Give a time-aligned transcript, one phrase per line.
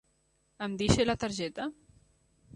[0.67, 1.69] Em deixa la targeta??